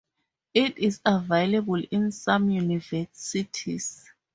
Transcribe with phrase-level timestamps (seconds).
[0.55, 4.09] It is available in some universities.